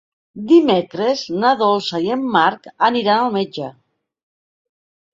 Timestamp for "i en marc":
2.07-2.73